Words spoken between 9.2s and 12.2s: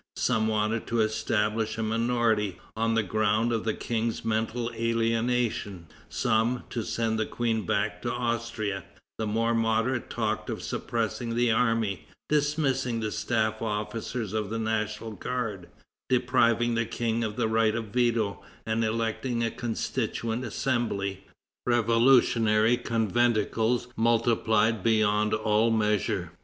more moderate talked of suppressing the army,